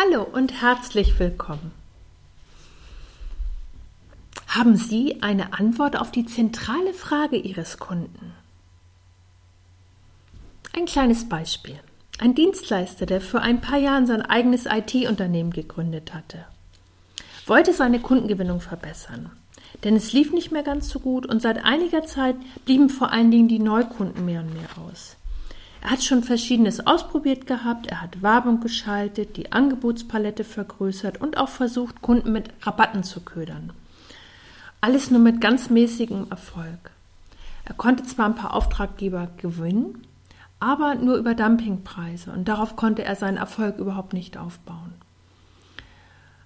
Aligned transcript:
Hallo 0.00 0.22
und 0.22 0.62
herzlich 0.62 1.18
willkommen. 1.18 1.72
Haben 4.46 4.76
Sie 4.76 5.20
eine 5.22 5.54
Antwort 5.54 5.98
auf 5.98 6.12
die 6.12 6.24
zentrale 6.24 6.94
Frage 6.94 7.36
Ihres 7.36 7.78
Kunden? 7.78 8.32
Ein 10.72 10.86
kleines 10.86 11.28
Beispiel. 11.28 11.80
Ein 12.20 12.36
Dienstleister, 12.36 13.06
der 13.06 13.20
vor 13.20 13.40
ein 13.40 13.60
paar 13.60 13.78
Jahren 13.78 14.06
sein 14.06 14.22
eigenes 14.22 14.66
IT-Unternehmen 14.66 15.50
gegründet 15.50 16.14
hatte, 16.14 16.44
wollte 17.46 17.72
seine 17.72 17.98
Kundengewinnung 17.98 18.60
verbessern. 18.60 19.32
Denn 19.82 19.96
es 19.96 20.12
lief 20.12 20.32
nicht 20.32 20.52
mehr 20.52 20.62
ganz 20.62 20.90
so 20.90 21.00
gut 21.00 21.26
und 21.26 21.42
seit 21.42 21.64
einiger 21.64 22.06
Zeit 22.06 22.36
blieben 22.64 22.88
vor 22.88 23.10
allen 23.10 23.32
Dingen 23.32 23.48
die 23.48 23.58
Neukunden 23.58 24.24
mehr 24.24 24.42
und 24.42 24.54
mehr 24.54 24.68
aus. 24.78 25.17
Er 25.80 25.90
hat 25.90 26.02
schon 26.02 26.22
Verschiedenes 26.22 26.86
ausprobiert 26.86 27.46
gehabt, 27.46 27.86
er 27.86 28.02
hat 28.02 28.22
Werbung 28.22 28.60
geschaltet, 28.60 29.36
die 29.36 29.52
Angebotspalette 29.52 30.44
vergrößert 30.44 31.20
und 31.20 31.36
auch 31.36 31.48
versucht, 31.48 32.02
Kunden 32.02 32.32
mit 32.32 32.50
Rabatten 32.62 33.04
zu 33.04 33.20
ködern. 33.20 33.72
Alles 34.80 35.10
nur 35.10 35.20
mit 35.20 35.40
ganz 35.40 35.70
mäßigem 35.70 36.26
Erfolg. 36.30 36.90
Er 37.64 37.74
konnte 37.74 38.02
zwar 38.02 38.26
ein 38.26 38.34
paar 38.34 38.54
Auftraggeber 38.54 39.28
gewinnen, 39.36 40.06
aber 40.60 40.94
nur 40.96 41.16
über 41.16 41.34
Dumpingpreise 41.34 42.32
und 42.32 42.48
darauf 42.48 42.76
konnte 42.76 43.04
er 43.04 43.14
seinen 43.14 43.36
Erfolg 43.36 43.78
überhaupt 43.78 44.12
nicht 44.12 44.36
aufbauen. 44.36 44.94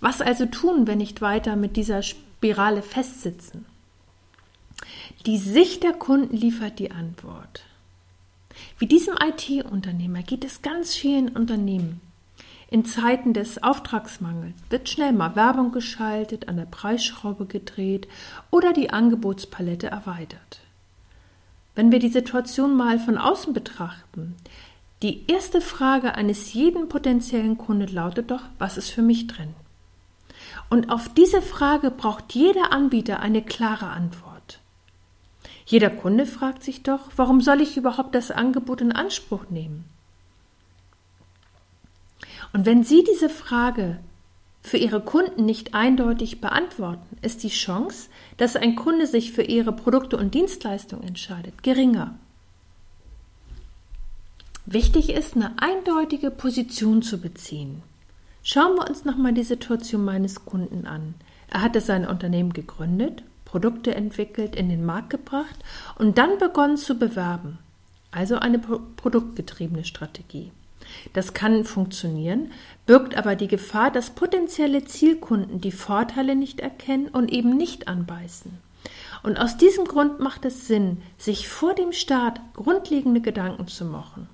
Was 0.00 0.20
also 0.20 0.46
tun, 0.46 0.86
wenn 0.86 0.98
nicht 0.98 1.20
weiter 1.20 1.56
mit 1.56 1.76
dieser 1.76 2.02
Spirale 2.02 2.82
festsitzen? 2.82 3.66
Die 5.26 5.38
Sicht 5.38 5.82
der 5.82 5.92
Kunden 5.92 6.36
liefert 6.36 6.78
die 6.78 6.92
Antwort. 6.92 7.64
Wie 8.78 8.86
diesem 8.86 9.14
IT-Unternehmer 9.14 10.22
geht 10.22 10.44
es 10.44 10.62
ganz 10.62 10.94
vielen 10.94 11.28
Unternehmen. 11.30 12.00
In 12.70 12.84
Zeiten 12.84 13.32
des 13.32 13.62
Auftragsmangels 13.62 14.54
wird 14.68 14.88
schnell 14.88 15.12
mal 15.12 15.34
Werbung 15.36 15.72
geschaltet, 15.72 16.48
an 16.48 16.56
der 16.56 16.66
Preisschraube 16.66 17.46
gedreht 17.46 18.06
oder 18.50 18.74
die 18.74 18.90
Angebotspalette 18.90 19.86
erweitert. 19.86 20.60
Wenn 21.74 21.92
wir 21.92 21.98
die 21.98 22.10
Situation 22.10 22.76
mal 22.76 22.98
von 22.98 23.16
außen 23.16 23.54
betrachten, 23.54 24.36
die 25.02 25.30
erste 25.30 25.60
Frage 25.60 26.16
eines 26.16 26.52
jeden 26.52 26.88
potenziellen 26.88 27.56
Kunden 27.56 27.86
lautet 27.86 28.30
doch, 28.30 28.42
was 28.58 28.76
ist 28.76 28.90
für 28.90 29.02
mich 29.02 29.28
drin? 29.28 29.54
Und 30.70 30.90
auf 30.90 31.08
diese 31.14 31.40
Frage 31.40 31.90
braucht 31.90 32.34
jeder 32.34 32.72
Anbieter 32.72 33.20
eine 33.20 33.42
klare 33.42 33.86
Antwort. 33.86 34.37
Jeder 35.68 35.90
Kunde 35.90 36.24
fragt 36.24 36.64
sich 36.64 36.82
doch, 36.82 37.10
warum 37.16 37.42
soll 37.42 37.60
ich 37.60 37.76
überhaupt 37.76 38.14
das 38.14 38.30
Angebot 38.30 38.80
in 38.80 38.90
Anspruch 38.90 39.50
nehmen? 39.50 39.84
Und 42.54 42.64
wenn 42.64 42.84
Sie 42.84 43.04
diese 43.04 43.28
Frage 43.28 43.98
für 44.62 44.78
Ihre 44.78 45.02
Kunden 45.02 45.44
nicht 45.44 45.74
eindeutig 45.74 46.40
beantworten, 46.40 47.18
ist 47.20 47.42
die 47.42 47.50
Chance, 47.50 48.08
dass 48.38 48.56
ein 48.56 48.76
Kunde 48.76 49.06
sich 49.06 49.32
für 49.32 49.42
Ihre 49.42 49.72
Produkte 49.72 50.16
und 50.16 50.32
Dienstleistungen 50.32 51.06
entscheidet, 51.06 51.62
geringer. 51.62 52.18
Wichtig 54.64 55.10
ist, 55.10 55.36
eine 55.36 55.52
eindeutige 55.60 56.30
Position 56.30 57.02
zu 57.02 57.20
beziehen. 57.20 57.82
Schauen 58.42 58.74
wir 58.76 58.88
uns 58.88 59.04
nochmal 59.04 59.34
die 59.34 59.42
Situation 59.42 60.02
meines 60.02 60.46
Kunden 60.46 60.86
an. 60.86 61.12
Er 61.50 61.60
hatte 61.60 61.82
sein 61.82 62.06
Unternehmen 62.06 62.54
gegründet 62.54 63.22
Produkte 63.48 63.94
entwickelt, 63.94 64.54
in 64.54 64.68
den 64.68 64.84
Markt 64.84 65.10
gebracht 65.10 65.56
und 65.96 66.18
dann 66.18 66.38
begonnen 66.38 66.76
zu 66.76 66.98
bewerben. 66.98 67.58
Also 68.10 68.36
eine 68.36 68.58
produktgetriebene 68.58 69.84
Strategie. 69.84 70.52
Das 71.12 71.34
kann 71.34 71.64
funktionieren, 71.64 72.52
birgt 72.86 73.16
aber 73.16 73.36
die 73.36 73.48
Gefahr, 73.48 73.90
dass 73.90 74.10
potenzielle 74.10 74.84
Zielkunden 74.84 75.60
die 75.60 75.72
Vorteile 75.72 76.34
nicht 76.34 76.60
erkennen 76.60 77.08
und 77.08 77.30
eben 77.30 77.56
nicht 77.56 77.88
anbeißen. 77.88 78.52
Und 79.22 79.38
aus 79.38 79.56
diesem 79.56 79.84
Grund 79.84 80.20
macht 80.20 80.44
es 80.44 80.66
Sinn, 80.66 81.02
sich 81.18 81.48
vor 81.48 81.74
dem 81.74 81.92
Start 81.92 82.40
grundlegende 82.54 83.20
Gedanken 83.20 83.66
zu 83.66 83.84
machen. 83.84 84.28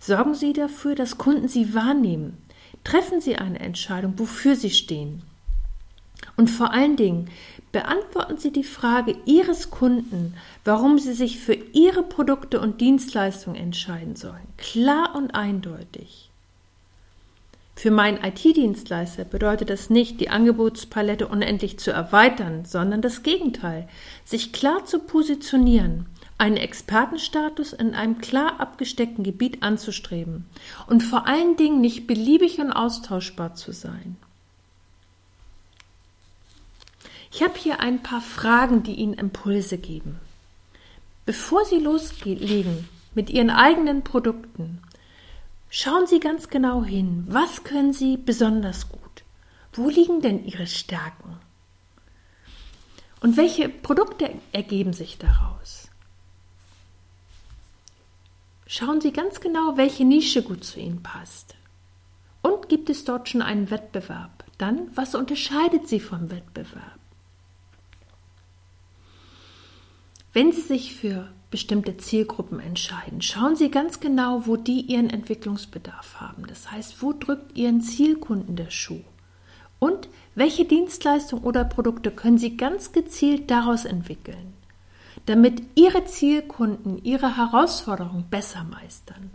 Sorgen 0.00 0.34
Sie 0.34 0.52
dafür, 0.52 0.94
dass 0.94 1.16
Kunden 1.16 1.48
Sie 1.48 1.74
wahrnehmen. 1.74 2.36
Treffen 2.82 3.20
Sie 3.20 3.36
eine 3.36 3.60
Entscheidung, 3.60 4.18
wofür 4.18 4.56
Sie 4.56 4.70
stehen. 4.70 5.22
Und 6.36 6.50
vor 6.50 6.72
allen 6.72 6.96
Dingen 6.96 7.30
beantworten 7.72 8.38
Sie 8.38 8.52
die 8.52 8.64
Frage 8.64 9.16
Ihres 9.24 9.70
Kunden, 9.70 10.34
warum 10.64 10.98
Sie 10.98 11.12
sich 11.12 11.40
für 11.40 11.54
Ihre 11.54 12.02
Produkte 12.02 12.60
und 12.60 12.80
Dienstleistungen 12.80 13.56
entscheiden 13.56 14.16
sollen. 14.16 14.46
Klar 14.56 15.14
und 15.16 15.34
eindeutig. 15.34 16.30
Für 17.76 17.90
meinen 17.90 18.22
IT-Dienstleister 18.22 19.24
bedeutet 19.24 19.68
das 19.68 19.90
nicht, 19.90 20.20
die 20.20 20.30
Angebotspalette 20.30 21.26
unendlich 21.26 21.78
zu 21.78 21.90
erweitern, 21.90 22.64
sondern 22.64 23.02
das 23.02 23.22
Gegenteil, 23.22 23.88
sich 24.24 24.52
klar 24.52 24.84
zu 24.84 25.00
positionieren, 25.00 26.06
einen 26.38 26.56
Expertenstatus 26.56 27.72
in 27.72 27.94
einem 27.94 28.18
klar 28.18 28.60
abgesteckten 28.60 29.24
Gebiet 29.24 29.62
anzustreben 29.62 30.46
und 30.86 31.02
vor 31.02 31.26
allen 31.26 31.56
Dingen 31.56 31.80
nicht 31.80 32.06
beliebig 32.06 32.60
und 32.60 32.72
austauschbar 32.72 33.54
zu 33.54 33.72
sein. 33.72 34.16
Ich 37.34 37.42
habe 37.42 37.58
hier 37.58 37.80
ein 37.80 38.00
paar 38.00 38.20
Fragen, 38.20 38.84
die 38.84 38.94
Ihnen 38.94 39.14
Impulse 39.14 39.76
geben. 39.76 40.20
Bevor 41.26 41.64
Sie 41.64 41.80
loslegen 41.80 42.88
mit 43.12 43.28
Ihren 43.28 43.50
eigenen 43.50 44.04
Produkten, 44.04 44.80
schauen 45.68 46.06
Sie 46.06 46.20
ganz 46.20 46.48
genau 46.48 46.84
hin, 46.84 47.24
was 47.26 47.64
können 47.64 47.92
Sie 47.92 48.18
besonders 48.18 48.88
gut? 48.88 49.24
Wo 49.72 49.88
liegen 49.88 50.20
denn 50.20 50.44
Ihre 50.44 50.68
Stärken? 50.68 51.38
Und 53.18 53.36
welche 53.36 53.68
Produkte 53.68 54.30
ergeben 54.52 54.92
sich 54.92 55.18
daraus? 55.18 55.88
Schauen 58.68 59.00
Sie 59.00 59.10
ganz 59.10 59.40
genau, 59.40 59.76
welche 59.76 60.04
Nische 60.04 60.44
gut 60.44 60.62
zu 60.62 60.78
Ihnen 60.78 61.02
passt. 61.02 61.56
Und 62.42 62.68
gibt 62.68 62.90
es 62.90 63.04
dort 63.04 63.28
schon 63.28 63.42
einen 63.42 63.72
Wettbewerb? 63.72 64.44
Dann, 64.56 64.88
was 64.94 65.16
unterscheidet 65.16 65.88
Sie 65.88 65.98
vom 65.98 66.30
Wettbewerb? 66.30 67.00
Wenn 70.34 70.50
Sie 70.50 70.62
sich 70.62 70.96
für 70.96 71.28
bestimmte 71.52 71.96
Zielgruppen 71.96 72.58
entscheiden, 72.58 73.22
schauen 73.22 73.54
Sie 73.54 73.70
ganz 73.70 74.00
genau, 74.00 74.48
wo 74.48 74.56
die 74.56 74.80
ihren 74.80 75.08
Entwicklungsbedarf 75.08 76.20
haben. 76.20 76.44
Das 76.48 76.72
heißt, 76.72 77.00
wo 77.00 77.12
drückt 77.12 77.56
Ihren 77.56 77.80
Zielkunden 77.80 78.56
der 78.56 78.70
Schuh? 78.70 79.04
Und 79.78 80.08
welche 80.34 80.64
Dienstleistungen 80.64 81.44
oder 81.44 81.64
Produkte 81.64 82.10
können 82.10 82.38
Sie 82.38 82.56
ganz 82.56 82.90
gezielt 82.90 83.48
daraus 83.48 83.84
entwickeln, 83.84 84.54
damit 85.26 85.62
Ihre 85.76 86.04
Zielkunden 86.04 86.98
ihre 87.04 87.36
Herausforderungen 87.36 88.24
besser 88.28 88.64
meistern? 88.64 89.30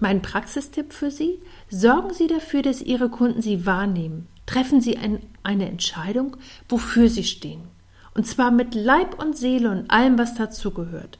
Mein 0.00 0.20
Praxistipp 0.20 0.92
für 0.92 1.12
Sie, 1.12 1.38
sorgen 1.70 2.12
Sie 2.12 2.26
dafür, 2.26 2.62
dass 2.62 2.82
Ihre 2.82 3.08
Kunden 3.08 3.40
Sie 3.40 3.66
wahrnehmen. 3.66 4.26
Treffen 4.46 4.80
Sie 4.80 4.96
ein, 4.96 5.20
eine 5.44 5.68
Entscheidung, 5.68 6.36
wofür 6.68 7.08
Sie 7.08 7.22
stehen. 7.22 7.75
Und 8.16 8.26
zwar 8.26 8.50
mit 8.50 8.74
Leib 8.74 9.22
und 9.22 9.36
Seele 9.36 9.70
und 9.70 9.90
allem, 9.90 10.18
was 10.18 10.34
dazugehört. 10.34 11.18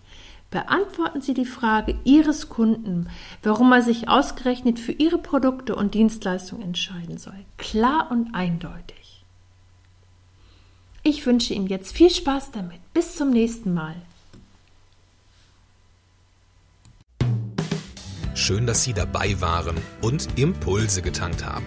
Beantworten 0.51 1.21
Sie 1.21 1.35
die 1.35 1.45
Frage 1.45 1.95
Ihres 2.05 2.49
Kunden, 2.49 3.11
warum 3.43 3.71
er 3.73 3.83
sich 3.83 4.09
ausgerechnet 4.09 4.81
für 4.81 4.93
Ihre 4.93 5.19
Produkte 5.19 5.77
und 5.77 5.93
Dienstleistungen 5.93 6.63
entscheiden 6.63 7.19
soll. 7.19 7.39
Klar 7.59 8.09
und 8.11 8.35
eindeutig. 8.35 9.23
Ich 11.03 11.27
wünsche 11.27 11.53
Ihnen 11.53 11.67
jetzt 11.67 11.95
viel 11.95 12.09
Spaß 12.09 12.53
damit. 12.53 12.81
Bis 12.95 13.15
zum 13.15 13.29
nächsten 13.29 13.75
Mal. 13.75 13.97
Schön, 18.35 18.67
dass 18.67 18.85
Sie 18.85 18.95
dabei 18.95 19.39
waren 19.43 19.77
und 20.01 20.39
Impulse 20.39 21.03
getankt 21.03 21.45
haben. 21.45 21.67